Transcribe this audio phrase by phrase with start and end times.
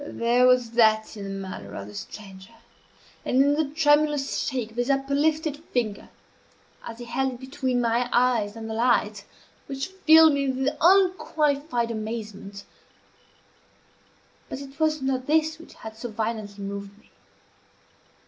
[0.07, 2.55] There was that in the manner of the stranger,
[3.23, 6.09] and in the tremulous shake of his uplifted finger,
[6.83, 9.25] as he held it between my eyes and the light,
[9.67, 12.63] which filled me with unqualified amazement;
[14.49, 17.11] but it was not this which had so violently moved me.